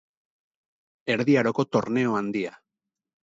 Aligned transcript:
Erdi 1.15 1.37
aroko 1.43 1.67
torneo 1.77 2.17
handia. 2.21 2.55